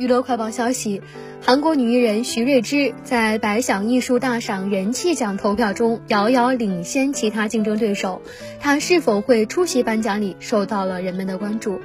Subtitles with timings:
[0.00, 1.02] 娱乐快报消息，
[1.44, 8.22] 韩国女艺人徐瑞芝在百想艺术大赏人气奖投票中遥遥领先其他竞争对手，
[8.60, 11.78] 她是否会出席颁奖礼受到了人们的关注。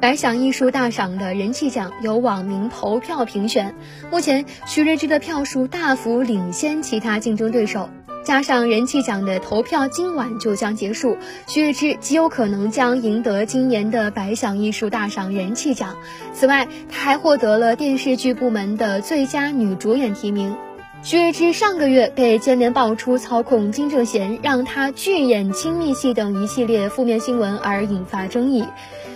[0.00, 3.76] 百想艺术大赏的人气奖由网民投票评选，
[4.10, 7.88] 目前徐瑞芝的票数大幅领先其他竞争对手。
[8.24, 11.16] 加上人气奖的投票今晚就将结束，
[11.46, 15.96] 徐瑞芝极有可能将赢得今年的百想艺术大赏人气奖。
[16.32, 20.56] 此外，她还获得了电视剧部门的最佳女主演提名。
[21.04, 28.64] 徐瑞芝上个月被接连爆出操控金正贤、让他拒演亲密戏等一系列负面新闻而引发争议。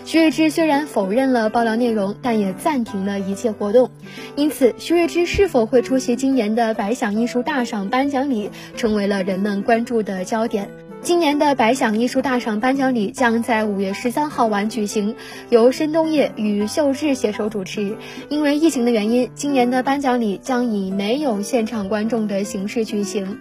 [0.04, 3.88] 徐瑞芝虽然否认了爆料内容，但也暂停了一切活动。
[4.34, 10.68] 因此，徐瑞芝是否会出席今年的百想艺术大赏颁奖礼，成为了人们关注的焦点。
[11.06, 15.14] 今年的百想艺术大赏颁奖礼将在五月十三号晚举行，
[15.50, 17.96] 由申东烨与秀智携手主持。
[18.28, 23.38] 因为疫情的原因，今年的颁奖礼将以没有现场观众的形式举行。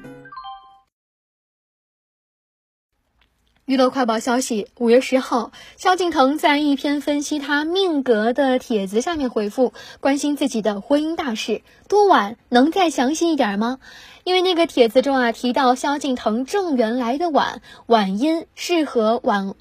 [3.65, 11.63] 娱乐快报消息：五月十号，萧敬腾在一篇分析他命格的帖子下面回复，关心自己的婚姻大事。
[11.87, 12.37] 多晚？
[12.49, 13.79] 能再详细一点吗？
[14.23, 19.55] 因为那个帖子中啊提到萧敬腾正缘来的晚，晚姻适合晚，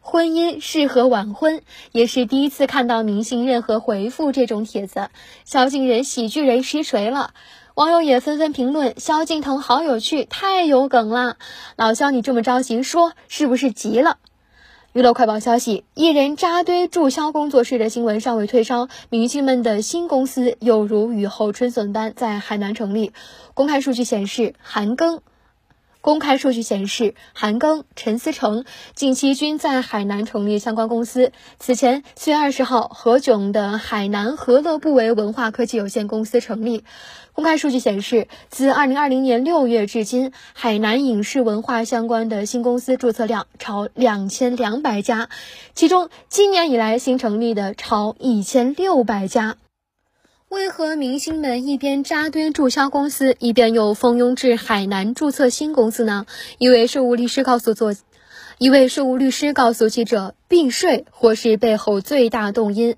[0.00, 5.08] 婚姻适合晚婚，也是第一次看到明星任何回复这种帖子。
[5.44, 7.32] 萧敬人喜剧人实锤了。
[7.76, 11.36] 网友也纷纷评论：“萧敬腾好有趣，太有梗了！
[11.76, 14.16] 老萧，你这么着急说，是不是急了？”
[14.94, 23.12] 娱乐快报消息：艺人扎堆注销工作室的新闻尚未退烧，明星们的新公司又如雨后春笋般在海南成立。
[23.52, 25.20] 公开数据显示，韩庚。
[26.06, 31.32] 公开数据显示，韩庚、陈思诚近期均在海南成立相关公司。
[31.58, 36.84] 此前，四月二十号，何炅的海南和乐不为文化科技有限公司成立。
[37.32, 45.28] 公开数据显示，自二零二零年六月至今，海南影视文化相关的新公司注册量超两千两百家，
[45.74, 49.56] 其中今年以来新成立的超一千六百家。
[50.48, 56.24] 为何明星们一边扎堆注销公司，一边又蜂拥至海南注册新公司呢？
[56.58, 57.92] 一位税务律师告诉作，
[58.56, 62.94] 一位税务律师告诉记者，避税或是背后最大动因。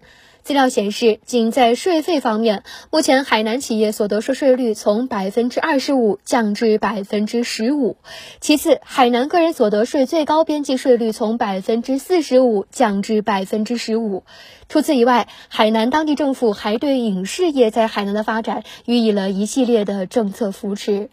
[0.49, 7.99] 资料显示，仅在税费方面，目前海南企业所得税税率从百分之二十五降至百分之十五。
[8.41, 14.25] 其次，海南个人所得税最高边际税率从百分之四十五降至百分之十五。
[14.71, 21.11] 除此以外，海南当地政府还对影视业在海南的发展予以了一系列的政策扶持。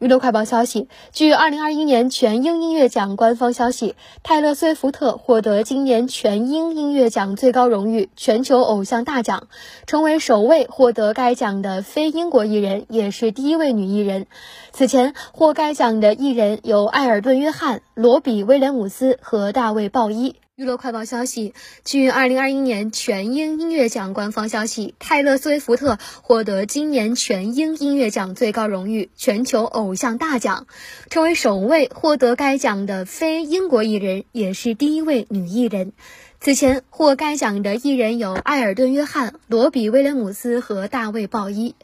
[0.00, 9.48] 娱乐快报消息：据二零二一年全英音乐奖官方消息，泰勒·斯威夫特获得今年全英音乐奖最高荣誉——全球偶像大奖，
[9.88, 14.28] 成为首位获得该奖的非英国艺人，也是第一位女艺人。
[14.70, 20.36] 此前获该奖的艺人有艾尔顿·约翰、罗比·威廉姆斯和大卫·鲍伊。
[20.58, 21.54] 娱乐快报消息：
[21.84, 30.66] 据二零二一年全英音乐奖官方消息，泰勒·斯威夫特获得今年全英音乐奖最高荣誉——全球偶像大奖，
[31.10, 35.92] 成为首位获得该奖的非英国艺人，也是第一位女艺人。
[36.40, 41.76] 此前获该奖的艺人有艾尔顿·约翰、罗比·威廉姆斯和大卫·鲍伊。